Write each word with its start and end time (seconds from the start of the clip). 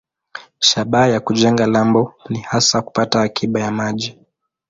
Shabaha 0.59 1.07
ya 1.07 1.19
kujenga 1.19 1.65
lambo 1.67 2.13
ni 2.29 2.39
hasa 2.39 2.81
kupata 2.81 3.21
akiba 3.21 3.59
ya 3.59 3.71
maji. 3.71 4.19